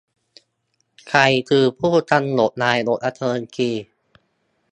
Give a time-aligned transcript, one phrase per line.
[1.09, 1.19] ใคร
[1.49, 3.71] คือผู้กำหนดนายกรัฐมนตรี